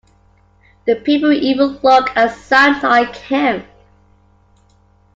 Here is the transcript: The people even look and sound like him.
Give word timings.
The 0.87 0.95
people 0.95 1.31
even 1.31 1.77
look 1.83 2.09
and 2.15 2.31
sound 2.31 2.81
like 2.81 3.15
him. 3.15 3.61